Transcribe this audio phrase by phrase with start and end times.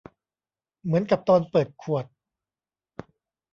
[0.83, 2.05] เหมือนกับตอนเปิดขวด